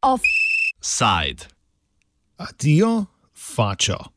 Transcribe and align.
Offside. 0.00 1.48
Addio 2.36 3.08
faccio. 3.32 4.12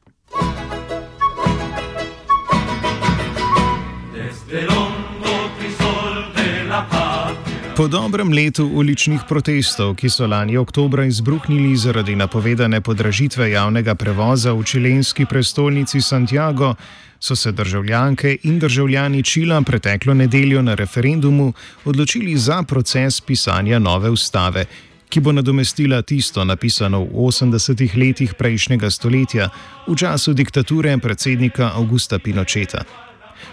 Po 7.76 7.88
dobrem 7.88 8.32
letu 8.32 8.64
uličnih 8.71 9.21
protestov, 9.28 9.98
ki 10.00 10.07
so 10.10 10.28
lani 10.28 10.55
oktobra 10.57 11.04
izbruhnili 11.05 11.75
zaradi 11.75 12.16
napovedane 12.16 12.80
podražitve 12.82 13.50
javnega 13.52 13.96
prevoza 13.96 14.54
v 14.54 14.64
čilenski 14.64 15.25
prestolnici 15.25 16.02
Santiago, 16.02 16.75
so 17.20 17.36
se 17.36 17.52
državljanke 17.52 18.38
in 18.43 18.60
državljani 18.60 19.24
Čila 19.24 19.61
preteklo 19.61 20.14
nedeljo 20.14 20.61
na 20.61 20.75
referendumu 20.75 21.54
odločili 21.86 22.38
za 22.38 22.64
proces 22.64 23.21
pisanja 23.21 23.80
nove 23.80 24.10
ustave, 24.10 24.66
ki 25.10 25.19
bo 25.19 25.32
nadomestila 25.32 26.02
tisto 26.02 26.46
napisano 26.46 27.04
v 27.04 27.28
80-ih 27.28 27.97
letih 27.97 28.33
prejšnjega 28.39 28.89
stoletja, 28.89 29.50
v 29.88 29.96
času 29.96 30.33
diktature 30.33 30.97
predsednika 30.97 31.71
Augusta 31.75 32.19
Pinocheta. 32.19 32.86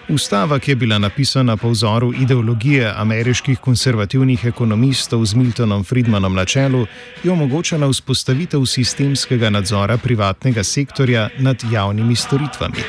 Ustava, 0.08 0.58
ki 0.58 0.70
je 0.70 0.76
bila 0.76 0.98
napisana 0.98 1.56
po 1.56 1.70
vzoru 1.70 2.12
ideologije 2.12 2.92
ameriških 2.96 3.58
konservativnih 3.58 4.44
ekonomistov 4.44 5.24
z 5.24 5.34
Miltonom 5.34 5.84
Friedmanom 5.84 6.34
na 6.34 6.44
čelu, 6.44 6.86
je 7.22 7.30
omogočala 7.30 7.88
vzpostavitev 7.88 8.66
sistemskega 8.66 9.50
nadzora 9.50 9.96
privatnega 9.98 10.64
sektorja 10.64 11.28
nad 11.38 11.64
javnimi 11.70 12.16
storitvami. 12.16 12.82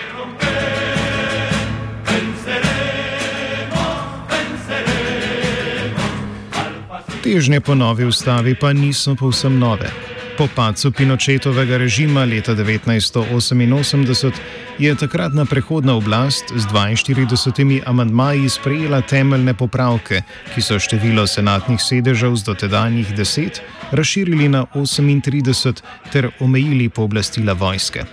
Težnje 7.24 7.62
po 7.62 7.76
novi 7.76 8.05
ustavi 8.05 8.55
pa 8.55 8.74
niso 8.74 9.16
povsem 9.16 9.60
nove. 9.60 9.88
Po 10.37 10.48
pacu 10.55 10.91
Pinochetovega 10.91 11.77
režima 11.77 12.26
leta 12.26 12.55
1988 12.55 14.31
je 14.79 14.95
takratna 14.95 15.45
prehodna 15.45 15.95
oblast 15.95 16.45
z 16.55 16.65
42 16.65 17.81
amantmaji 17.85 18.49
sprejela 18.49 19.01
temeljne 19.01 19.54
popravke, 19.54 20.21
ki 20.55 20.61
so 20.61 20.79
število 20.79 21.27
senatnih 21.27 21.81
sedežev 21.81 22.35
z 22.35 22.43
dotedanjih 22.43 23.13
10 23.13 23.59
razširili 23.91 24.49
na 24.49 24.65
38 24.73 25.81
ter 26.11 26.29
omejili 26.39 26.89
pooblastila 26.89 27.54
vojske. 27.54 28.04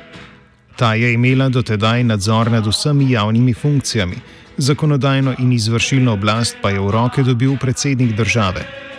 Ta 0.76 0.94
je 0.94 1.12
imela 1.12 1.48
dotedaj 1.48 2.04
nadzor 2.04 2.50
nad 2.50 2.66
vsemi 2.66 3.10
javnimi 3.10 3.54
funkcijami, 3.54 4.16
zakonodajno 4.56 5.34
in 5.38 5.52
izvršilno 5.52 6.12
oblast 6.12 6.56
pa 6.62 6.70
je 6.70 6.80
v 6.80 6.91
roke 6.91 7.22
dobil 7.22 7.56
predsednik 7.56 8.16
države. 8.16 8.89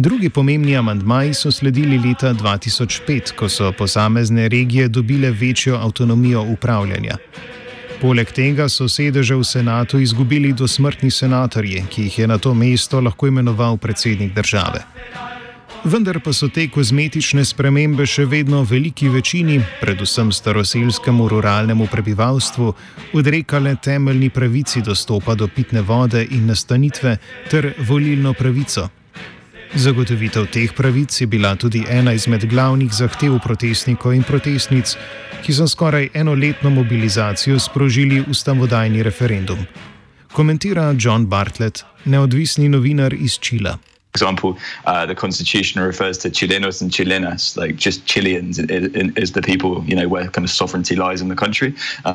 Drugi 0.00 0.30
pomembni 0.30 0.76
amantmaji 0.76 1.34
so 1.34 1.50
sledili 1.52 1.98
leta 1.98 2.32
2005, 2.34 3.32
ko 3.36 3.48
so 3.48 3.72
posamezne 3.72 4.48
regije 4.48 4.88
dobile 4.88 5.30
večjo 5.30 5.76
avtonomijo 5.76 6.42
upravljanja. 6.42 7.16
Poleg 8.00 8.32
tega 8.32 8.68
so 8.68 8.88
sedeže 8.88 9.34
v 9.36 9.44
senatu 9.44 9.98
izgubili 9.98 10.52
dosmrtni 10.52 11.10
senatorji, 11.10 11.82
ki 11.90 12.02
jih 12.02 12.18
je 12.18 12.26
na 12.26 12.38
to 12.38 12.54
mesto 12.54 13.00
lahko 13.00 13.26
imenoval 13.26 13.76
predsednik 13.76 14.32
države. 14.34 14.80
Vendar 15.84 16.20
pa 16.24 16.32
so 16.32 16.48
te 16.48 16.64
kozmetične 16.68 17.44
spremembe 17.44 18.06
še 18.06 18.24
vedno 18.24 18.62
veliki 18.62 19.08
večini, 19.08 19.58
predvsem 19.80 20.32
staroselskemu 20.32 21.28
ruralnemu 21.28 21.86
prebivalstvu, 21.92 22.72
odrekale 23.12 23.76
temeljni 23.76 24.30
pravici 24.30 24.80
dostopa 24.80 25.34
do 25.34 25.48
pitne 25.48 25.80
vode 25.80 26.24
in 26.30 26.46
nastanitve 26.46 27.18
ter 27.50 27.74
volilno 27.88 28.32
pravico. 28.32 28.88
Zagotovitev 29.74 30.46
teh 30.50 30.72
pravic 30.76 31.20
je 31.20 31.26
bila 31.26 31.56
tudi 31.56 31.84
ena 31.90 32.12
izmed 32.12 32.44
glavnih 32.44 32.92
zahtev 32.92 33.38
protestnikov 33.44 34.14
in 34.14 34.22
protestnic, 34.22 34.96
ki 35.42 35.52
so 35.54 35.68
skoraj 35.68 36.08
enoletno 36.14 36.70
mobilizacijo 36.70 37.58
sprožili 37.58 38.24
ustavodajni 38.28 39.02
referendum. 39.02 39.58
Komentira 40.32 40.94
John 40.98 41.26
Bartlett, 41.26 41.84
neodvisni 42.04 42.68
novinar 42.68 43.14
iz 43.14 43.38
Čila. 43.38 43.78
example, 44.14 44.58
uh, 44.86 45.06
the 45.06 45.14
constitution 45.14 45.80
refers 45.82 46.18
to 46.18 46.30
Chilenos 46.30 46.82
and 46.82 46.90
Chilenas, 46.90 47.56
like 47.56 47.76
just 47.76 48.06
Chileans 48.06 48.58
is 48.58 49.32
the 49.32 49.42
people, 49.42 49.84
you 49.86 49.94
know, 49.94 50.08
where 50.08 50.28
kind 50.28 50.44
of 50.44 50.50
sovereignty 50.50 50.96
lies 50.96 51.20
in 51.20 51.28
the 51.28 51.36
country. 51.36 51.74
Uh, 52.04 52.14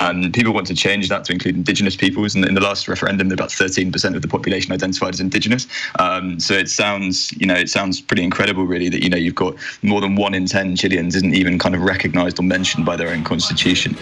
And 0.00 0.32
people 0.32 0.52
want 0.52 0.66
to 0.68 0.74
change 0.74 1.08
that 1.08 1.24
to 1.24 1.32
include 1.32 1.56
indigenous 1.56 1.96
peoples. 1.96 2.34
And 2.34 2.44
in 2.44 2.54
the 2.54 2.60
last 2.60 2.88
referendum, 2.88 3.30
about 3.32 3.50
13% 3.50 4.14
of 4.14 4.22
the 4.22 4.28
population 4.28 4.72
identified 4.72 5.14
as 5.14 5.20
indigenous. 5.20 5.66
Um, 5.98 6.38
so 6.40 6.54
it 6.54 6.68
sounds, 6.68 7.32
you 7.32 7.46
know, 7.46 7.54
it 7.54 7.68
sounds 7.68 8.00
pretty 8.00 8.22
incredible, 8.22 8.64
really, 8.64 8.88
that 8.88 9.02
you 9.02 9.10
know 9.10 9.16
you've 9.16 9.34
got 9.34 9.54
more 9.82 10.00
than 10.00 10.16
one 10.16 10.34
in 10.34 10.46
ten 10.46 10.76
Chileans 10.76 11.14
isn't 11.16 11.34
even 11.34 11.58
kind 11.58 11.74
of 11.74 11.82
recognised 11.82 12.38
or 12.38 12.42
mentioned 12.42 12.86
by 12.86 12.96
their 12.96 13.08
own 13.08 13.24
constitution. 13.24 13.96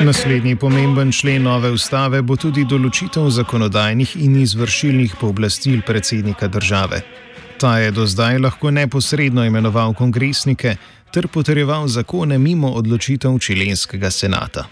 Naslednji 0.00 0.56
pomemben 0.56 1.12
člen 1.12 1.42
nove 1.42 1.70
ustave 1.74 2.22
bo 2.22 2.36
tudi 2.38 2.62
določitev 2.64 3.26
zakonodajnih 3.34 4.14
in 4.22 4.36
izvršilnih 4.40 5.16
pooblastil 5.20 5.82
predsednika 5.86 6.48
države. 6.48 7.02
Ta 7.60 7.78
je 7.78 7.90
do 7.90 8.06
zdaj 8.06 8.38
lahko 8.38 8.70
neposredno 8.70 9.44
imenoval 9.44 9.94
kongresnike, 9.94 10.76
ter 11.12 11.28
potrjeval 11.28 11.88
zakone 11.88 12.38
mimo 12.38 12.70
odločitev 12.72 13.38
čilenskega 13.38 14.10
senata. 14.10 14.64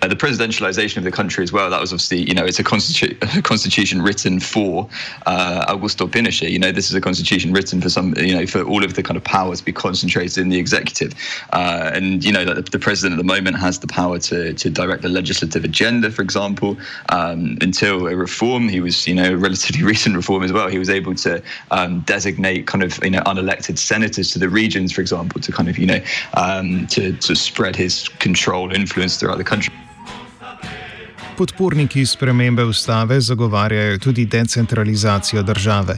Uh, 0.00 0.06
the 0.06 0.16
presidentialization 0.16 0.98
of 0.98 1.04
the 1.04 1.10
country 1.10 1.42
as 1.42 1.52
well. 1.52 1.68
That 1.70 1.80
was 1.80 1.92
obviously, 1.92 2.18
you 2.18 2.34
know, 2.34 2.44
it's 2.44 2.60
a, 2.60 2.64
constitu- 2.64 3.16
a 3.36 3.42
constitution 3.52 4.00
written 4.00 4.38
for 4.38 4.88
uh, 5.26 5.74
Augusto 5.74 6.08
Pinochet. 6.08 6.50
You 6.50 6.58
know, 6.58 6.70
this 6.70 6.88
is 6.88 6.94
a 6.94 7.00
constitution 7.00 7.52
written 7.52 7.80
for 7.80 7.88
some, 7.88 8.14
you 8.16 8.34
know, 8.34 8.46
for 8.46 8.62
all 8.62 8.84
of 8.84 8.94
the 8.94 9.02
kind 9.02 9.16
of 9.16 9.24
powers 9.24 9.58
to 9.58 9.64
be 9.64 9.72
concentrated 9.72 10.38
in 10.38 10.50
the 10.50 10.58
executive. 10.58 11.14
Uh, 11.52 11.90
and 11.92 12.24
you 12.24 12.32
know 12.32 12.44
that 12.44 12.54
the, 12.54 12.62
the, 12.62 12.78
president 12.78 13.18
at 13.18 13.18
the 13.18 13.24
moment 13.24 13.56
has 13.56 13.80
the 13.80 13.88
power 13.88 14.18
to 14.20 14.52
to 14.54 14.70
direct 14.70 15.02
the 15.02 15.08
legislative 15.08 15.64
agenda, 15.64 16.10
for 16.10 16.22
example. 16.22 16.76
Um, 17.08 17.58
until 17.60 18.06
a 18.06 18.14
reform, 18.14 18.68
he 18.68 18.80
was, 18.80 19.06
you 19.06 19.14
know, 19.14 19.34
relatively 19.48 19.82
recent 19.82 20.14
reform 20.14 20.44
as 20.44 20.52
well. 20.52 20.68
He 20.68 20.78
was 20.78 20.90
able 20.90 21.14
to 21.16 21.42
um, 21.72 22.00
designate 22.00 22.68
kind 22.68 22.84
of, 22.84 23.02
you 23.02 23.10
know, 23.10 23.22
unelected 23.22 23.78
senators 23.78 24.30
to 24.32 24.38
the 24.38 24.48
regions, 24.48 24.92
for 24.92 25.00
example, 25.00 25.40
to 25.40 25.50
kind 25.50 25.68
of, 25.68 25.76
you 25.76 25.86
know, 25.86 26.00
um, 26.34 26.86
to 26.88 27.12
to 27.14 27.34
spread 27.34 27.74
his 27.74 28.08
control 28.20 28.72
influence 28.72 29.16
throughout 29.16 29.38
the 29.38 29.44
country. 29.44 29.74
Podporniki 31.38 32.06
spremembe 32.06 32.64
ustave 32.64 33.20
zagovarjajo 33.20 33.98
tudi 33.98 34.24
decentralizacijo 34.24 35.42
države. 35.42 35.96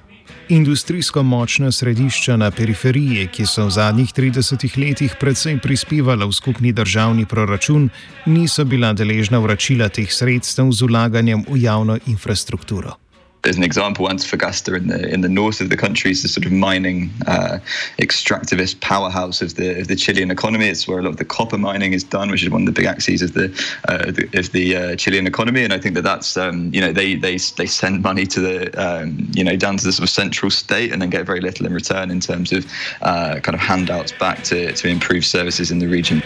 Industrijsko 0.48 1.22
močna 1.22 1.72
središča 1.72 2.36
na 2.36 2.50
periferiji, 2.50 3.28
ki 3.32 3.46
so 3.46 3.64
v 3.64 3.70
zadnjih 3.70 4.12
30 4.12 4.78
letih 4.86 5.14
predvsem 5.20 5.58
prispevala 5.58 6.26
v 6.26 6.32
skupni 6.32 6.72
državni 6.72 7.24
proračun, 7.26 7.88
niso 8.26 8.64
bila 8.64 8.92
deležna 8.92 9.38
vračila 9.38 9.88
teh 9.88 10.12
sredstev 10.12 10.72
z 10.72 10.82
ulaganjem 10.82 11.44
v 11.48 11.62
javno 11.62 11.98
infrastrukturo. 12.06 12.98
As 13.44 13.56
an 13.56 13.62
example, 13.62 14.06
Antofagasta 14.06 14.76
in 14.76 14.88
the 14.88 15.08
in 15.08 15.20
the 15.22 15.28
north 15.28 15.60
of 15.60 15.70
the 15.70 15.76
country 15.76 16.10
is 16.10 16.22
the 16.22 16.28
sort 16.28 16.44
of 16.46 16.52
mining 16.52 17.10
uh, 17.26 17.58
extractivist 17.98 18.80
powerhouse 18.80 19.40
of 19.40 19.54
the 19.56 19.80
of 19.80 19.88
the 19.88 19.96
Chilean 19.96 20.30
economy. 20.30 20.68
It's 20.68 20.86
where 20.86 20.98
a 20.98 21.02
lot 21.02 21.10
of 21.10 21.16
the 21.16 21.24
copper 21.24 21.56
mining 21.56 21.92
is 21.92 22.04
done, 22.04 22.30
which 22.30 22.42
is 22.42 22.50
one 22.50 22.62
of 22.62 22.66
the 22.66 22.72
big 22.72 22.86
axes 22.86 23.22
of 23.22 23.32
the 23.32 23.46
uh, 23.88 24.10
the, 24.10 24.28
of 24.38 24.52
the 24.52 24.76
uh, 24.76 24.96
Chilean 24.96 25.26
economy. 25.26 25.64
And 25.64 25.72
I 25.72 25.78
think 25.78 25.94
that 25.94 26.02
that's 26.02 26.36
um, 26.36 26.70
you 26.74 26.80
know 26.80 26.92
they 26.92 27.14
they 27.14 27.36
they 27.36 27.66
send 27.66 28.02
money 28.02 28.26
to 28.26 28.40
the 28.40 28.70
um, 28.82 29.26
you 29.32 29.44
know 29.44 29.56
down 29.56 29.76
to 29.78 29.84
the 29.84 29.92
sort 29.92 30.04
of 30.04 30.10
central 30.10 30.50
state 30.50 30.92
and 30.92 31.00
then 31.00 31.10
get 31.10 31.24
very 31.24 31.40
little 31.40 31.66
in 31.66 31.72
return 31.72 32.10
in 32.10 32.20
terms 32.20 32.52
of 32.52 32.66
uh, 33.02 33.40
kind 33.40 33.54
of 33.54 33.60
handouts 33.60 34.12
back 34.12 34.44
to 34.44 34.72
to 34.72 34.88
improve 34.88 35.24
services 35.24 35.70
in 35.70 35.78
the 35.78 35.88
region. 35.88 36.22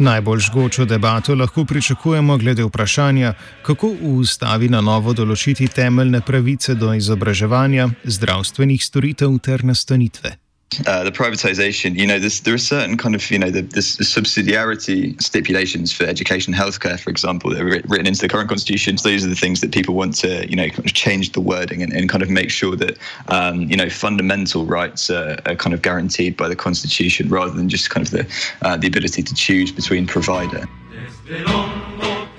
Najbolj 0.00 0.40
žgočo 0.40 0.84
debato 0.84 1.34
lahko 1.34 1.64
pričakujemo 1.64 2.36
glede 2.36 2.64
vprašanja, 2.64 3.34
kako 3.62 3.88
v 3.88 4.14
ustavi 4.22 4.68
na 4.72 4.80
novo 4.80 5.12
določiti 5.12 5.68
temeljne 5.68 6.22
pravice 6.24 6.74
do 6.74 6.94
izobraževanja, 6.96 7.90
zdravstvenih 8.04 8.80
storitev 8.80 9.36
ter 9.44 9.64
nastanitve. 9.64 10.38
Uh, 10.86 11.02
the 11.02 11.10
privatization, 11.10 11.96
you 11.96 12.06
know, 12.06 12.18
there 12.20 12.54
are 12.54 12.58
certain 12.58 12.96
kind 12.96 13.16
of, 13.16 13.28
you 13.28 13.38
know, 13.38 13.50
the, 13.50 13.62
the, 13.62 13.80
subsidiarity 13.80 15.20
stipulations 15.20 15.92
for 15.92 16.04
education, 16.04 16.54
healthcare, 16.54 16.98
for 16.98 17.10
example, 17.10 17.50
that 17.50 17.60
are 17.60 17.64
written 17.64 18.06
into 18.06 18.20
the 18.20 18.28
current 18.28 18.48
constitution. 18.48 18.96
So 18.96 19.08
those 19.08 19.24
are 19.24 19.28
the 19.28 19.34
things 19.34 19.60
that 19.62 19.72
people 19.72 19.96
want 19.96 20.14
to, 20.18 20.48
you 20.48 20.54
know, 20.54 20.68
kind 20.68 20.86
of 20.86 20.92
change 20.94 21.32
the 21.32 21.40
wording 21.40 21.82
and, 21.82 21.92
and 21.92 22.08
kind 22.08 22.22
of 22.22 22.30
make 22.30 22.50
sure 22.50 22.76
that, 22.76 22.98
um, 23.26 23.62
you 23.62 23.76
know, 23.76 23.90
fundamental 23.90 24.64
rights 24.64 25.10
are, 25.10 25.38
are, 25.46 25.56
kind 25.56 25.74
of 25.74 25.82
guaranteed 25.82 26.36
by 26.36 26.46
the 26.46 26.56
constitution 26.56 27.28
rather 27.28 27.50
than 27.50 27.68
just 27.68 27.90
kind 27.90 28.06
of 28.06 28.12
the 28.12 28.26
uh, 28.62 28.76
the 28.76 28.86
ability 28.86 29.24
to 29.24 29.34
choose 29.34 29.72
between 29.72 30.06
provider. 30.06 30.68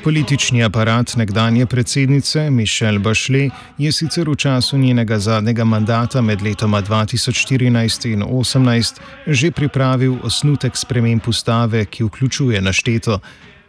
Politični 0.04 0.64
aparat 0.64 1.16
nekdanje 1.16 1.66
predsednice 1.66 2.50
Mišel 2.50 3.00
Bašle 3.00 3.50
je 3.78 3.92
sicer 3.92 4.30
v 4.30 4.36
času 4.36 4.78
njenega 4.78 5.20
zadnjega 5.20 5.64
mandata 5.64 6.22
med 6.22 6.42
letoma 6.42 6.82
2014 6.82 8.08
in 8.14 8.24
2018 8.24 9.00
že 9.28 9.52
pripravil 9.52 10.16
osnutek 10.24 10.78
sprememb 10.78 11.22
ustave, 11.28 11.86
ki 11.86 12.04
vključuje 12.04 12.62
našteto. 12.62 13.20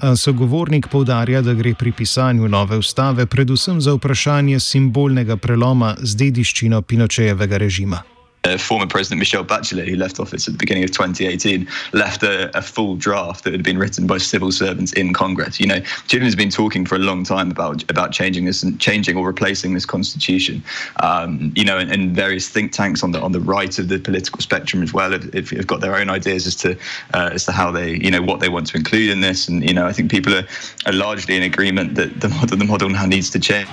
A 0.00 0.16
sogovornik 0.16 0.88
povdarja, 0.88 1.42
da 1.42 1.54
gre 1.54 1.74
pri 1.74 1.92
pisanju 1.92 2.48
nove 2.48 2.76
ustave 2.76 3.26
predvsem 3.26 3.80
za 3.80 3.92
vprašanje 3.92 4.60
simbolnega 4.60 5.36
preloma 5.36 5.96
z 6.00 6.16
dediščino 6.16 6.82
Pinočejevega 6.82 7.56
režima. 7.56 8.02
Uh, 8.44 8.58
former 8.58 8.88
President 8.88 9.20
Michelle 9.20 9.44
Bachelet, 9.44 9.86
who 9.88 9.94
left 9.94 10.18
office 10.18 10.48
at 10.48 10.54
the 10.54 10.58
beginning 10.58 10.82
of 10.82 10.90
2018, 10.90 11.68
left 11.92 12.24
a, 12.24 12.50
a, 12.58 12.60
full 12.60 12.96
draft 12.96 13.44
that 13.44 13.52
had 13.52 13.62
been 13.62 13.78
written 13.78 14.04
by 14.04 14.18
civil 14.18 14.50
servants 14.50 14.92
in 14.94 15.12
Congress. 15.12 15.60
You 15.60 15.68
know, 15.68 15.78
Chile 16.08 16.24
has 16.24 16.34
been 16.34 16.50
talking 16.50 16.84
for 16.84 16.96
a 16.96 16.98
long 16.98 17.22
time 17.22 17.52
about 17.52 17.88
about 17.88 18.10
changing 18.10 18.44
this 18.46 18.64
and 18.64 18.80
changing 18.80 19.16
or 19.16 19.24
replacing 19.28 19.74
this 19.74 19.86
constitution. 19.86 20.60
Um, 21.04 21.52
you 21.54 21.64
know, 21.64 21.78
and, 21.78 21.88
and, 21.92 22.16
various 22.16 22.48
think 22.48 22.72
tanks 22.72 23.04
on 23.04 23.12
the 23.12 23.20
on 23.20 23.30
the 23.30 23.40
right 23.40 23.78
of 23.78 23.86
the 23.86 24.00
political 24.00 24.40
spectrum 24.40 24.82
as 24.82 24.92
well 24.92 25.12
have, 25.12 25.32
have 25.32 25.66
got 25.68 25.80
their 25.80 25.94
own 25.94 26.10
ideas 26.10 26.48
as 26.48 26.56
to 26.56 26.76
uh, 27.14 27.30
as 27.32 27.44
to 27.44 27.52
how 27.52 27.70
they, 27.70 27.94
you 27.98 28.10
know, 28.10 28.22
what 28.22 28.40
they 28.40 28.48
want 28.48 28.66
to 28.66 28.76
include 28.76 29.10
in 29.10 29.20
this. 29.20 29.46
And 29.46 29.62
you 29.62 29.72
know, 29.72 29.86
I 29.86 29.92
think 29.92 30.10
people 30.10 30.34
are, 30.34 30.46
are 30.86 30.92
largely 30.92 31.36
in 31.36 31.44
agreement 31.44 31.94
that 31.94 32.20
the 32.20 32.28
model 32.28 32.56
the 32.56 32.64
model 32.64 32.88
now 32.88 33.06
needs 33.06 33.30
to 33.30 33.38
change. 33.38 33.68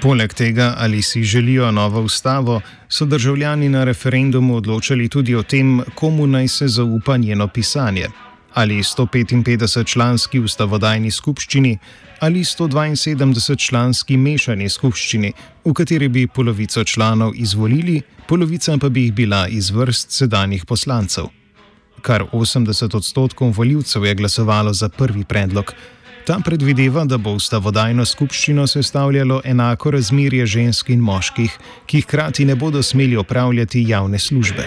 Poleg 0.00 0.34
tega, 0.34 0.74
ali 0.78 1.02
si 1.02 1.22
želijo 1.22 1.70
novo 1.72 2.00
ustavo, 2.00 2.60
so 2.88 3.04
državljani 3.04 3.68
na 3.68 3.84
referendumu 3.84 4.56
odločali 4.56 5.08
tudi 5.08 5.34
o 5.34 5.42
tem, 5.42 5.80
komu 5.94 6.26
naj 6.26 6.48
se 6.48 6.68
zaupa 6.68 7.16
njeno 7.16 7.48
pisanje. 7.48 8.06
Ali 8.54 8.74
155 8.74 9.86
članski 9.86 10.40
ustavodajni 10.40 11.10
skupščini 11.10 11.78
ali 12.20 12.40
172 12.44 13.58
članski 13.58 14.16
mešani 14.16 14.68
skupščini, 14.68 15.32
v 15.64 15.72
kateri 15.74 16.08
bi 16.08 16.26
polovico 16.26 16.84
članov 16.84 17.32
izvolili, 17.34 18.00
polovica 18.28 18.78
pa 18.80 18.88
bi 18.88 19.02
jih 19.02 19.12
bila 19.12 19.48
iz 19.48 19.70
vrst 19.70 20.10
sedanjih 20.10 20.64
poslancev. 20.64 21.28
Kar 22.02 22.24
80 22.32 22.96
odstotkov 22.96 23.52
voljivcev 23.56 24.06
je 24.06 24.14
glasovalo 24.14 24.72
za 24.72 24.88
prvi 24.88 25.24
predlog. 25.24 25.72
Ta 26.28 26.36
predvideva, 26.44 27.06
da 27.08 27.16
bo 27.16 27.32
ustavodajno 27.32 28.04
skupščino 28.04 28.66
sestavljalo 28.66 29.40
enako 29.44 29.90
razmerje 29.90 30.46
žensk 30.46 30.90
in 30.92 31.00
moških, 31.00 31.54
ki 31.86 32.02
hkrati 32.04 32.44
ne 32.44 32.56
bodo 32.56 32.82
smeli 32.82 33.16
opravljati 33.16 33.84
javne 33.88 34.18
službe. 34.18 34.66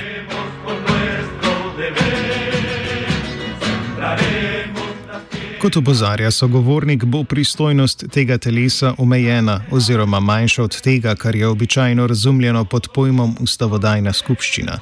Kot 5.62 5.78
opozarja 5.78 6.31
sogovornik, 6.31 7.06
bo 7.06 7.24
pristojnost 7.24 8.06
tega 8.10 8.38
telesa 8.38 8.96
omejena 8.98 9.62
oziroma 9.72 10.19
manjša 10.19 10.63
od 10.63 10.81
tega, 10.81 11.16
kar 11.16 11.36
je 11.36 11.48
običajno 11.48 12.08
razumljeno 12.08 12.66
pod 12.66 12.88
pojmom 12.94 13.36
ustavodajna 13.40 14.13
skupščina. 14.13 14.80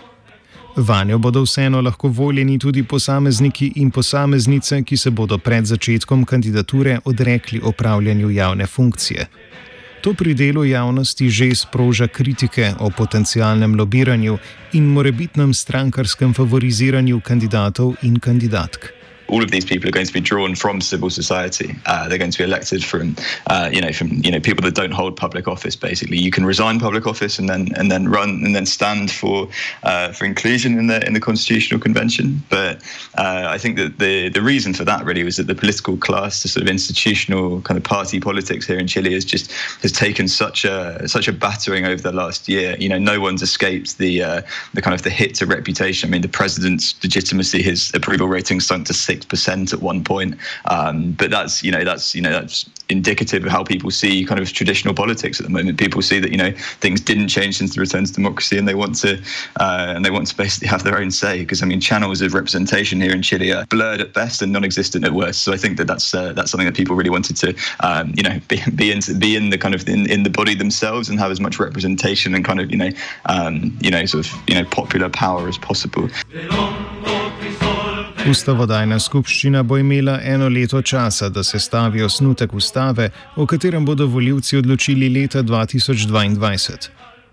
Vanjo 0.79 1.17
bodo 1.17 1.41
vseeno 1.41 1.81
lahko 1.81 2.07
voljeni 2.07 2.59
tudi 2.59 2.83
posamezniki 2.83 3.71
in 3.75 3.91
posameznice, 3.91 4.83
ki 4.83 4.97
se 4.97 5.11
bodo 5.11 5.37
pred 5.37 5.65
začetkom 5.65 6.25
kandidature 6.25 6.99
odrekli 7.05 7.61
opravljanju 7.63 8.29
javne 8.31 8.67
funkcije. 8.67 9.27
To 10.01 10.13
pri 10.13 10.33
delu 10.33 10.63
javnosti 10.65 11.29
že 11.29 11.55
sproža 11.55 12.07
kritike 12.07 12.73
o 12.79 12.89
potencialnem 12.89 13.75
lobiranju 13.75 14.37
in 14.73 14.85
morebitnem 14.85 15.53
strankarskem 15.53 16.33
favoriziranju 16.33 17.19
kandidatov 17.19 17.95
in 18.01 18.19
kandidatk. 18.19 18.98
All 19.29 19.43
of 19.43 19.51
these 19.51 19.65
people 19.65 19.87
are 19.87 19.91
going 19.91 20.05
to 20.05 20.13
be 20.13 20.19
drawn 20.19 20.55
from 20.55 20.81
civil 20.81 21.09
society. 21.09 21.75
Uh, 21.85 22.07
they're 22.07 22.17
going 22.17 22.31
to 22.31 22.37
be 22.37 22.43
elected 22.43 22.83
from, 22.83 23.15
uh, 23.47 23.69
you 23.71 23.81
know, 23.81 23.91
from 23.91 24.09
you 24.23 24.31
know 24.31 24.39
people 24.39 24.63
that 24.63 24.75
don't 24.75 24.91
hold 24.91 25.15
public 25.15 25.47
office. 25.47 25.75
Basically, 25.75 26.17
you 26.17 26.31
can 26.31 26.45
resign 26.45 26.79
public 26.79 27.05
office 27.07 27.39
and 27.39 27.47
then 27.47 27.69
and 27.75 27.91
then 27.91 28.09
run 28.09 28.29
and 28.43 28.55
then 28.55 28.65
stand 28.65 29.11
for 29.11 29.47
uh, 29.83 30.11
for 30.11 30.25
inclusion 30.25 30.77
in 30.77 30.87
the 30.87 31.05
in 31.05 31.13
the 31.13 31.19
constitutional 31.19 31.79
convention. 31.79 32.43
But 32.49 32.81
uh, 33.17 33.45
I 33.47 33.57
think 33.57 33.77
that 33.77 33.99
the 33.99 34.29
the 34.29 34.41
reason 34.41 34.73
for 34.73 34.83
that 34.85 35.05
really 35.05 35.23
was 35.23 35.37
that 35.37 35.47
the 35.47 35.55
political 35.55 35.97
class, 35.97 36.43
the 36.43 36.49
sort 36.49 36.63
of 36.63 36.69
institutional 36.69 37.61
kind 37.61 37.77
of 37.77 37.83
party 37.83 38.19
politics 38.19 38.65
here 38.65 38.79
in 38.79 38.87
Chile, 38.87 39.13
has 39.13 39.25
just 39.25 39.51
has 39.81 39.91
taken 39.91 40.27
such 40.27 40.65
a 40.65 41.07
such 41.07 41.27
a 41.27 41.33
battering 41.33 41.85
over 41.85 42.01
the 42.01 42.11
last 42.11 42.49
year. 42.49 42.75
You 42.79 42.89
know, 42.89 42.99
no 42.99 43.19
one's 43.19 43.41
escaped 43.41 43.97
the 43.97 44.23
uh, 44.23 44.41
the 44.73 44.81
kind 44.81 44.95
of 44.95 45.03
the 45.03 45.09
hit 45.09 45.35
to 45.35 45.45
reputation. 45.45 46.09
I 46.09 46.11
mean, 46.11 46.21
the 46.21 46.27
president's 46.27 46.95
legitimacy, 47.03 47.61
his 47.61 47.91
approval 47.93 48.27
rating 48.27 48.59
sunk 48.59 48.87
to 48.87 48.93
six 48.93 49.18
percent 49.27 49.73
at 49.73 49.81
one 49.81 50.03
point. 50.03 50.35
Um, 50.65 51.11
but 51.13 51.31
that's 51.31 51.63
you 51.63 51.71
know 51.71 51.83
that's 51.83 52.15
you 52.15 52.21
know 52.21 52.31
that's 52.31 52.69
indicative 52.89 53.45
of 53.45 53.51
how 53.51 53.63
people 53.63 53.91
see 53.91 54.25
kind 54.25 54.39
of 54.39 54.51
traditional 54.51 54.93
politics 54.93 55.39
at 55.39 55.45
the 55.45 55.51
moment. 55.51 55.77
People 55.77 56.01
see 56.01 56.19
that 56.19 56.31
you 56.31 56.37
know 56.37 56.51
things 56.79 56.99
didn't 56.99 57.27
change 57.27 57.57
since 57.57 57.75
the 57.75 57.81
return 57.81 58.05
to 58.05 58.13
democracy, 58.13 58.57
and 58.57 58.67
they 58.67 58.75
want 58.75 58.95
to 58.95 59.21
uh, 59.59 59.93
and 59.95 60.03
they 60.03 60.11
want 60.11 60.27
to 60.27 60.35
basically 60.35 60.67
have 60.67 60.83
their 60.83 60.97
own 60.97 61.11
say. 61.11 61.39
Because 61.39 61.61
I 61.61 61.65
mean, 61.65 61.79
channels 61.79 62.21
of 62.21 62.33
representation 62.33 62.99
here 62.99 63.13
in 63.13 63.21
Chile 63.21 63.53
are 63.53 63.65
blurred 63.67 64.01
at 64.01 64.13
best 64.13 64.41
and 64.41 64.51
non-existent 64.51 65.05
at 65.05 65.13
worst. 65.13 65.41
So 65.41 65.53
I 65.53 65.57
think 65.57 65.77
that 65.77 65.87
that's 65.87 66.13
uh, 66.13 66.33
that's 66.33 66.51
something 66.51 66.65
that 66.65 66.75
people 66.75 66.95
really 66.95 67.09
wanted 67.09 67.37
to 67.37 67.55
um, 67.81 68.13
you 68.15 68.23
know 68.23 68.39
be, 68.47 68.61
be 68.75 68.91
in 68.91 68.99
be 69.19 69.35
in 69.35 69.49
the 69.49 69.57
kind 69.57 69.75
of 69.75 69.87
in, 69.87 70.09
in 70.09 70.23
the 70.23 70.29
body 70.29 70.55
themselves 70.55 71.09
and 71.09 71.19
have 71.19 71.31
as 71.31 71.39
much 71.39 71.59
representation 71.59 72.33
and 72.35 72.43
kind 72.43 72.59
of 72.59 72.71
you 72.71 72.77
know 72.77 72.89
um, 73.25 73.77
you 73.81 73.91
know 73.91 74.05
sort 74.05 74.25
of 74.25 74.33
you 74.47 74.55
know 74.55 74.65
popular 74.65 75.09
power 75.09 75.47
as 75.47 75.57
possible. 75.57 76.09
Ustavodajna 78.27 78.97
skupščina 78.99 79.61
bo 79.63 79.77
imela 79.79 80.17
eno 80.23 80.49
leto 80.51 80.81
časa, 80.81 81.29
da 81.29 81.43
se 81.43 81.59
stavi 81.59 82.01
osnutek 82.03 82.53
ustave, 82.53 83.09
o 83.35 83.45
katerem 83.45 83.85
bodo 83.85 84.07
voljivci 84.07 84.57
odločili 84.57 85.09
leta 85.09 85.43
2022. 85.43 86.89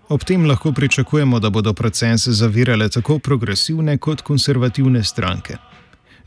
Ob 0.09 0.23
tem 0.23 0.45
lahko 0.45 0.71
pričakujemo, 0.71 1.39
da 1.39 1.49
bodo 1.49 1.73
proces 1.73 2.27
zavirale 2.27 2.89
tako 2.89 3.19
progresivne 3.19 3.97
kot 3.97 4.21
konservativne 4.21 5.03
stranke. 5.03 5.57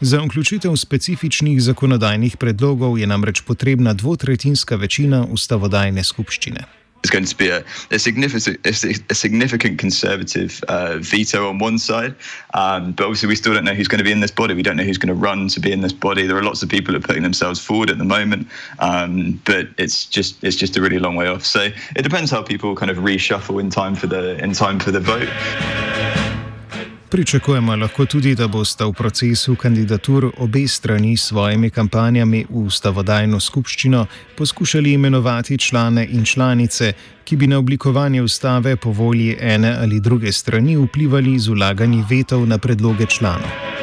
Za 0.00 0.20
vključitev 0.20 0.76
specifičnih 0.76 1.62
zakonodajnih 1.62 2.36
predlogov 2.36 2.98
je 2.98 3.06
namreč 3.06 3.40
potrebna 3.40 3.94
dvotretinska 3.94 4.76
večina 4.76 5.24
ustavodajne 5.30 6.04
skupščine. 6.04 6.79
There's 7.02 7.10
going 7.10 7.24
to 7.24 7.36
be 7.36 7.48
a, 7.48 7.64
a 7.90 7.98
significant 7.98 8.66
a, 8.66 9.14
significant 9.14 9.78
conservative 9.78 10.62
uh, 10.68 10.98
veto 10.98 11.48
on 11.48 11.58
one 11.58 11.78
side, 11.78 12.14
um, 12.52 12.92
but 12.92 13.04
obviously 13.04 13.28
we 13.28 13.36
still 13.36 13.54
don't 13.54 13.64
know 13.64 13.74
who's 13.74 13.88
going 13.88 13.98
to 13.98 14.04
be 14.04 14.12
in 14.12 14.20
this 14.20 14.30
body. 14.30 14.52
We 14.52 14.62
don't 14.62 14.76
know 14.76 14.84
who's 14.84 14.98
going 14.98 15.08
to 15.08 15.14
run 15.14 15.48
to 15.48 15.60
be 15.60 15.72
in 15.72 15.80
this 15.80 15.94
body. 15.94 16.26
There 16.26 16.36
are 16.36 16.42
lots 16.42 16.62
of 16.62 16.68
people 16.68 16.92
that 16.92 17.02
are 17.02 17.06
putting 17.06 17.22
themselves 17.22 17.58
forward 17.58 17.88
at 17.88 17.96
the 17.96 18.04
moment, 18.04 18.48
um, 18.80 19.40
but 19.46 19.68
it's 19.78 20.04
just 20.04 20.42
it's 20.44 20.56
just 20.56 20.76
a 20.76 20.82
really 20.82 20.98
long 20.98 21.16
way 21.16 21.26
off. 21.26 21.44
So 21.44 21.70
it 21.96 22.02
depends 22.02 22.30
how 22.30 22.42
people 22.42 22.76
kind 22.76 22.90
of 22.90 22.98
reshuffle 22.98 23.60
in 23.60 23.70
time 23.70 23.94
for 23.94 24.06
the 24.06 24.36
in 24.42 24.52
time 24.52 24.78
for 24.78 24.90
the 24.90 25.00
vote. 25.00 25.89
Pričakujemo 27.10 27.76
lahko 27.76 28.04
tudi, 28.06 28.34
da 28.34 28.46
boste 28.48 28.84
v 28.84 28.92
procesu 28.92 29.56
kandidatur 29.56 30.30
obe 30.38 30.68
strani 30.68 31.16
s 31.16 31.24
svojimi 31.26 31.70
kampanjami 31.70 32.44
v 32.50 32.62
ustavodajno 32.70 33.40
skupščino 33.40 34.06
poskušali 34.38 34.92
imenovati 34.92 35.58
člane 35.58 36.06
in 36.10 36.24
članice, 36.24 36.92
ki 37.24 37.36
bi 37.36 37.46
na 37.46 37.58
oblikovanje 37.58 38.22
ustave 38.22 38.76
po 38.76 38.92
volji 38.92 39.36
ene 39.40 39.76
ali 39.82 40.00
druge 40.00 40.32
strani 40.32 40.76
vplivali 40.76 41.38
z 41.38 41.48
ulaganji 41.48 42.04
vetov 42.10 42.46
na 42.46 42.58
predloge 42.58 43.06
članov. 43.06 43.79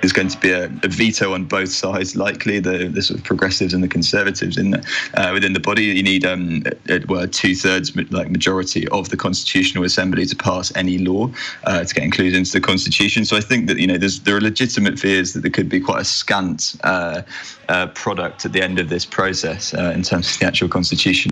There's 0.00 0.12
going 0.12 0.28
to 0.28 0.38
be 0.38 0.50
a, 0.50 0.64
a, 0.64 0.88
veto 0.88 1.34
on 1.34 1.44
both 1.44 1.70
sides, 1.70 2.16
likely 2.16 2.60
the, 2.60 2.88
the 2.88 3.02
sort 3.02 3.18
of 3.18 3.24
progressives 3.24 3.74
and 3.74 3.82
the 3.82 3.88
conservatives 3.88 4.56
in 4.56 4.70
the, 4.70 4.86
uh, 5.14 5.30
within 5.32 5.52
the 5.52 5.60
body. 5.60 5.84
You 5.84 6.02
need 6.02 6.24
um, 6.24 6.64
well, 7.08 7.26
two 7.26 7.54
thirds 7.54 7.94
like 8.10 8.30
majority 8.30 8.86
of 8.88 9.08
the 9.08 9.16
Constitutional 9.16 9.84
Assembly 9.84 10.26
to 10.26 10.36
pass 10.36 10.74
any 10.76 10.98
law 10.98 11.30
uh, 11.64 11.84
to 11.84 11.94
get 11.94 12.04
included 12.04 12.36
into 12.36 12.52
the 12.52 12.60
Constitution. 12.60 13.24
So 13.24 13.36
I 13.36 13.40
think 13.40 13.66
that 13.68 13.78
you 13.78 13.86
know 13.86 13.98
there 13.98 14.36
are 14.36 14.40
legitimate 14.40 14.98
fears 14.98 15.32
that 15.32 15.40
there 15.40 15.50
could 15.50 15.68
be 15.68 15.80
quite 15.80 16.00
a 16.00 16.04
scant 16.04 16.76
uh, 16.84 17.22
uh 17.68 17.88
product 17.88 18.44
at 18.44 18.52
the 18.52 18.62
end 18.62 18.78
of 18.78 18.88
this 18.88 19.04
process 19.04 19.74
uh, 19.74 19.92
in 19.94 20.02
terms 20.02 20.32
of 20.32 20.38
the 20.38 20.46
actual 20.46 20.68
Constitution. 20.68 21.30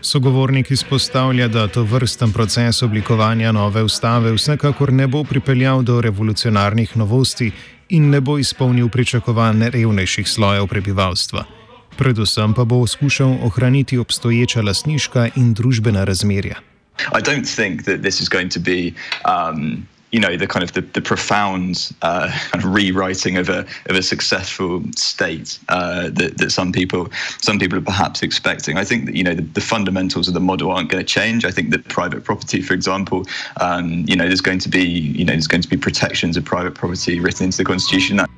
Sogovornik 0.00 0.70
izpostavlja, 0.70 1.48
da 1.48 1.68
to 1.68 1.82
vrsten 1.82 2.32
proces 2.32 2.82
oblikovanja 2.82 3.52
nove 3.52 3.82
ustave 3.82 4.32
vsekakor 4.32 4.92
ne 4.92 5.06
bo 5.06 5.24
pripeljal 5.24 5.82
do 5.82 6.00
revolucionarnih 6.00 6.96
novosti 6.96 7.52
in 7.88 8.10
ne 8.10 8.20
bo 8.20 8.38
izpolnil 8.38 8.88
pričakovanj 8.88 9.68
revnejših 9.70 10.28
slojev 10.28 10.66
prebivalstva. 10.66 11.44
Predvsem 11.96 12.54
pa 12.54 12.64
bo 12.64 12.86
skušal 12.86 13.38
ohraniti 13.42 13.98
obstoječa 13.98 14.62
lasniška 14.62 15.28
in 15.36 15.54
družbena 15.54 16.04
razmerja. 16.04 16.60
I 17.12 17.20
don't 17.20 17.56
think 17.56 17.84
that 17.84 18.02
this 18.02 18.20
is 18.20 18.28
going 18.28 18.52
to 18.52 18.60
be 18.60 18.92
um, 19.24 19.86
you 20.12 20.20
know 20.20 20.36
the 20.36 20.46
kind 20.46 20.62
of 20.62 20.72
the, 20.72 20.80
the 20.80 21.00
profound 21.00 21.92
uh, 22.02 22.30
kind 22.50 22.64
of 22.64 22.72
rewriting 22.72 23.36
of 23.36 23.48
a 23.48 23.60
of 23.86 23.96
a 23.96 24.02
successful 24.02 24.82
state 24.96 25.58
uh, 25.68 26.08
that, 26.10 26.38
that 26.38 26.50
some 26.50 26.72
people 26.72 27.08
some 27.38 27.58
people 27.58 27.78
are 27.78 27.82
perhaps 27.82 28.22
expecting. 28.22 28.78
I 28.78 28.84
think 28.84 29.06
that 29.06 29.16
you 29.16 29.24
know 29.24 29.34
the, 29.34 29.42
the 29.42 29.60
fundamentals 29.60 30.28
of 30.28 30.34
the 30.34 30.40
model 30.40 30.70
aren't 30.70 30.90
going 30.90 31.04
to 31.04 31.12
change. 31.20 31.44
I 31.44 31.50
think 31.50 31.70
that 31.70 31.86
private 31.88 32.24
property, 32.24 32.62
for 32.62 32.74
example, 32.74 33.26
um, 33.60 34.04
you 34.06 34.16
know, 34.16 34.26
there's 34.26 34.40
going 34.40 34.60
to 34.60 34.68
be 34.68 34.84
you 34.84 35.24
know 35.24 35.32
there's 35.32 35.48
going 35.48 35.62
to 35.62 35.68
be 35.68 35.76
protections 35.76 36.36
of 36.36 36.44
private 36.44 36.74
property 36.74 37.20
written 37.20 37.46
into 37.46 37.58
the 37.58 37.64
constitution. 37.64 38.16
That 38.16 38.30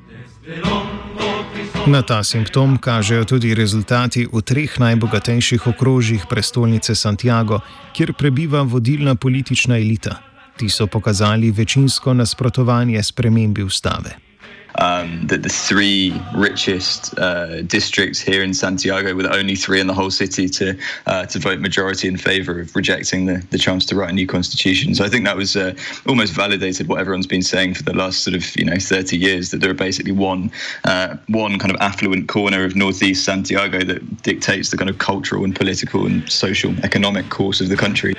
Na 1.87 2.03
ta 2.03 2.25
simptom 2.25 2.77
kažejo 2.77 3.25
tudi 3.25 3.55
rezultati 3.55 4.29
v 4.33 4.41
treh 4.45 4.79
najbogatejših 4.81 5.67
okrožjih 5.67 6.29
prestolnice 6.29 6.95
Santiago, 6.95 7.61
kjer 7.97 8.13
prebiva 8.13 8.63
vodilna 8.63 9.15
politična 9.15 9.77
elita. 9.77 10.28
Ti 10.59 10.69
so 10.69 10.87
pokazali 10.87 11.51
večinsko 11.51 12.15
nasprotovanje 12.15 13.03
spremembi 13.03 13.63
ustave. 13.63 14.29
um, 14.79 15.27
that 15.27 15.43
the 15.43 15.49
three 15.49 16.21
richest 16.35 17.19
uh, 17.19 17.63
districts 17.63 18.21
here 18.21 18.43
in 18.43 18.55
Santiago 18.55 19.15
were 19.15 19.25
the 19.25 19.35
only 19.35 19.57
three 19.57 19.81
in 19.81 19.87
the 19.87 19.95
whole 19.95 20.11
city 20.11 20.49
to 20.49 20.79
uh, 21.07 21.27
to 21.27 21.39
vote 21.39 21.61
majority 21.61 22.09
in 22.09 22.17
favour 22.17 22.61
of 22.61 22.75
rejecting 22.75 23.27
the, 23.27 23.45
the 23.51 23.59
chance 23.59 23.85
to 23.87 23.97
write 23.97 24.11
a 24.11 24.13
new 24.13 24.27
constitution. 24.27 24.95
So 24.95 25.05
I 25.05 25.09
think 25.09 25.25
that 25.25 25.37
was 25.37 25.57
uh, 25.57 25.75
almost 26.07 26.33
validated 26.33 26.89
what 26.89 27.01
everyone's 27.01 27.27
been 27.27 27.43
saying 27.43 27.75
for 27.75 27.83
the 27.83 27.95
last 27.95 28.23
sort 28.23 28.37
of 28.37 28.57
you 28.57 28.65
know 28.65 28.77
30 28.79 29.17
years 29.17 29.51
that 29.51 29.61
there 29.61 29.71
are 29.71 29.75
basically 29.75 30.13
one 30.13 30.51
uh, 30.85 31.17
one 31.27 31.59
kind 31.59 31.75
of 31.75 31.81
affluent 31.81 32.29
corner 32.29 32.65
of 32.65 32.77
northeast 32.77 33.25
Santiago 33.25 33.81
that 33.85 34.23
dictates 34.23 34.71
the 34.71 34.77
kind 34.77 34.91
of 34.91 34.99
cultural 34.99 35.45
and 35.45 35.55
political 35.55 36.07
and 36.07 36.31
social 36.31 36.73
economic 36.85 37.31
course 37.31 37.61
of 37.61 37.69
the 37.69 37.77
country. 37.77 38.15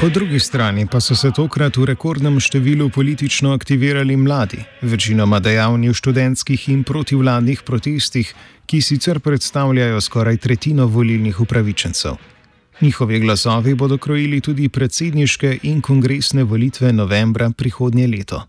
Po 0.00 0.08
drugi 0.08 0.40
strani 0.40 0.86
pa 0.86 1.00
so 1.00 1.14
se 1.14 1.28
tokrat 1.30 1.76
v 1.76 1.84
rekordnem 1.90 2.38
številu 2.40 2.86
politično 2.88 3.50
aktivirali 3.52 4.14
mladi, 4.16 4.62
večinoma 4.80 5.42
dejavni 5.44 5.90
v 5.90 5.96
študentskih 5.98 6.62
in 6.72 6.86
protivladnih 6.88 7.60
protestih, 7.68 8.30
ki 8.64 8.80
sicer 8.80 9.20
predstavljajo 9.20 10.00
skoraj 10.00 10.38
tretjino 10.40 10.86
volilnih 10.88 11.40
upravičencev. 11.44 12.16
Njihovi 12.80 13.20
glasovi 13.20 13.74
bodo 13.74 13.98
krojili 13.98 14.40
tudi 14.40 14.70
predsedniške 14.72 15.58
in 15.68 15.82
kongresne 15.84 16.48
volitve 16.48 16.92
novembra 16.92 17.50
prihodnje 17.52 18.06
leto. 18.08 18.40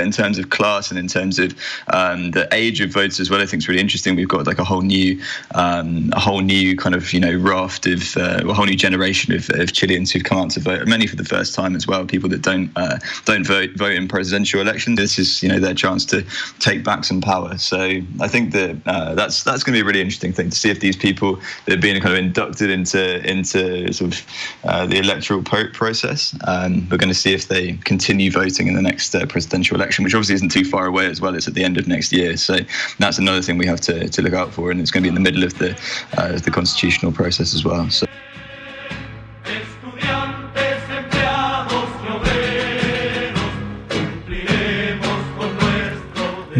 In 0.00 0.10
terms 0.10 0.38
of 0.38 0.50
class 0.50 0.90
and 0.90 0.98
in 0.98 1.08
terms 1.08 1.38
of 1.38 1.54
um, 1.92 2.30
the 2.32 2.48
age 2.52 2.80
of 2.80 2.90
voters 2.90 3.20
as 3.20 3.30
well. 3.30 3.40
I 3.40 3.46
think 3.46 3.60
it's 3.60 3.68
really 3.68 3.80
interesting. 3.80 4.16
We've 4.16 4.28
got 4.28 4.46
like 4.46 4.58
a 4.58 4.64
whole 4.64 4.82
new, 4.82 5.20
um, 5.54 6.10
a 6.12 6.20
whole 6.20 6.40
new 6.40 6.76
kind 6.76 6.94
of 6.94 7.12
you 7.12 7.20
know 7.20 7.34
raft 7.36 7.86
of 7.86 8.16
uh, 8.16 8.40
a 8.48 8.54
whole 8.54 8.66
new 8.66 8.76
generation 8.76 9.34
of, 9.34 9.48
of, 9.50 9.72
Chileans 9.72 10.10
who've 10.10 10.24
come 10.24 10.38
out 10.38 10.50
to 10.50 10.60
vote. 10.60 10.86
Many 10.86 11.06
for 11.06 11.16
the 11.16 11.24
first 11.24 11.54
time 11.54 11.76
as 11.76 11.86
well. 11.86 12.04
People 12.04 12.28
that 12.30 12.42
don't 12.42 12.70
uh, 12.76 12.98
don't 13.24 13.46
vote 13.46 13.70
vote 13.76 13.92
in 13.92 14.08
presidential 14.08 14.60
elections. 14.60 14.98
This 14.98 15.18
is 15.18 15.42
you 15.42 15.48
know 15.48 15.58
their 15.58 15.74
chance 15.74 16.04
to 16.06 16.24
take 16.58 16.84
back 16.84 17.04
some 17.04 17.20
power. 17.20 17.56
So 17.58 18.00
I 18.20 18.28
think 18.28 18.52
that 18.52 18.80
uh, 18.86 19.14
that's 19.14 19.44
that's 19.44 19.62
going 19.62 19.74
to 19.74 19.78
be 19.78 19.82
a 19.82 19.84
really 19.84 20.00
interesting 20.00 20.32
thing 20.32 20.50
to 20.50 20.56
see 20.56 20.70
if 20.70 20.80
these 20.80 20.96
people 20.96 21.38
that 21.66 21.78
are 21.78 21.80
being 21.80 22.00
kind 22.00 22.14
of 22.14 22.18
inducted 22.18 22.70
into 22.70 23.28
into 23.28 23.92
sort 23.92 24.14
of 24.14 24.26
uh, 24.64 24.86
the 24.86 24.98
electoral 24.98 25.42
process. 25.42 26.36
Um, 26.46 26.88
we're 26.90 26.96
going 26.96 27.08
to 27.08 27.14
see 27.14 27.32
if 27.32 27.48
they 27.48 27.74
continue 27.84 28.30
voting 28.30 28.66
in 28.66 28.74
the 28.74 28.82
next 28.82 29.14
uh, 29.14 29.26
presidential 29.26 29.76
election 29.76 29.89
election, 29.90 30.04
which 30.04 30.14
obviously 30.14 30.36
isn't 30.36 30.52
too 30.52 30.64
far 30.64 30.86
away 30.86 31.06
as 31.06 31.20
well. 31.20 31.34
It's 31.34 31.48
at 31.48 31.54
the 31.54 31.64
end 31.64 31.76
of 31.76 31.88
next 31.88 32.12
year, 32.12 32.36
so 32.36 32.58
that's 32.98 33.18
another 33.18 33.42
thing 33.42 33.58
we 33.58 33.66
have 33.66 33.80
to, 33.80 34.08
to 34.08 34.22
look 34.22 34.34
out 34.34 34.52
for, 34.54 34.70
and 34.70 34.80
it's 34.80 34.92
going 34.92 35.02
to 35.02 35.10
be 35.10 35.14
in 35.16 35.18
the 35.20 35.26
middle 35.28 35.42
of 35.42 35.58
the 35.58 35.70
uh, 36.16 36.38
the 36.38 36.50
constitutional 36.50 37.12
process 37.12 37.54
as 37.54 37.64
well. 37.64 37.90
So. 37.90 38.06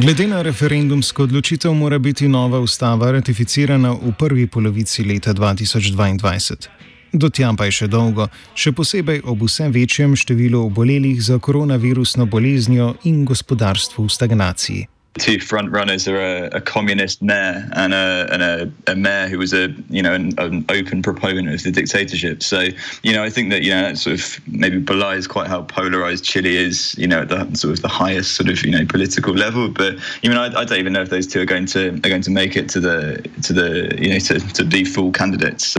Glede 0.00 0.26
na 0.26 0.42
referendumsko 0.42 1.22
odločitev 1.22 1.74
mora 1.74 1.98
biti 1.98 2.28
nova 2.28 2.58
ustava 2.58 3.10
ratificirana 3.12 3.92
v 3.92 4.12
prvi 4.18 4.46
polovici 4.46 5.04
leta 5.04 5.32
2022. 5.32 6.80
Do 7.12 7.28
tja 7.28 7.50
pa 7.58 7.66
je 7.66 7.74
še 7.82 7.90
dolgo, 7.90 8.28
še 8.54 8.70
posebej 8.72 9.24
ob 9.26 9.42
vse 9.42 9.66
večjem 9.74 10.14
številu 10.14 10.66
obolelih 10.68 11.18
za 11.22 11.40
koronavirusno 11.42 12.26
boleznijo 12.30 12.94
in 13.04 13.24
gospodarstvu 13.24 14.06
v 14.06 14.14
stagnaciji. 14.14 14.88
two 15.18 15.40
front 15.40 15.70
runners 15.72 16.06
are 16.06 16.20
a, 16.20 16.44
a 16.52 16.60
communist 16.60 17.20
mayor 17.20 17.68
and, 17.72 17.92
a, 17.92 18.28
and 18.30 18.42
a, 18.42 18.92
a, 18.92 18.94
mayor 18.94 19.26
who 19.28 19.38
was 19.38 19.52
a 19.52 19.68
you 19.88 20.02
know 20.02 20.14
an, 20.14 20.32
an, 20.38 20.64
open 20.68 21.02
proponent 21.02 21.48
of 21.48 21.62
the 21.62 21.70
dictatorship. 21.70 22.42
So 22.42 22.68
you 23.02 23.12
know 23.12 23.22
I 23.22 23.30
think 23.30 23.50
that 23.50 23.62
you 23.62 23.70
know 23.70 23.82
that 23.82 23.98
sort 23.98 24.18
of 24.18 24.40
maybe 24.46 24.78
belies 24.78 25.26
quite 25.26 25.48
how 25.48 25.62
polarized 25.62 26.24
Chile 26.24 26.56
is. 26.56 26.94
You 26.96 27.08
know 27.08 27.22
at 27.22 27.28
the 27.28 27.56
sort 27.56 27.74
of 27.74 27.82
the 27.82 27.88
highest 27.88 28.34
sort 28.36 28.48
of 28.48 28.64
you 28.64 28.70
know 28.70 28.84
political 28.86 29.34
level. 29.34 29.68
But 29.68 29.98
you 30.22 30.30
know 30.30 30.42
I, 30.42 30.60
I 30.60 30.64
don't 30.64 30.78
even 30.78 30.92
know 30.92 31.02
if 31.02 31.10
those 31.10 31.26
two 31.26 31.40
are 31.40 31.46
going 31.46 31.66
to 31.66 31.88
are 31.88 32.08
going 32.08 32.22
to 32.22 32.30
make 32.30 32.56
it 32.56 32.68
to 32.70 32.80
the 32.80 33.28
to 33.42 33.52
the 33.52 33.96
you 33.98 34.10
know 34.12 34.18
to, 34.20 34.38
to 34.38 34.64
be 34.64 34.84
full 34.84 35.10
candidates. 35.12 35.76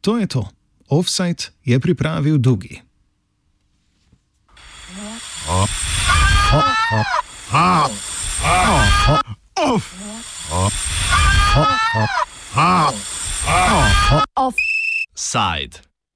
To 0.00 0.18
je 0.18 0.26
to. 0.26 0.48
Offside 0.88 1.52
je 1.64 1.80
pripravil 1.80 2.38
Dugi. 2.38 2.82
Offside. 14.34 15.87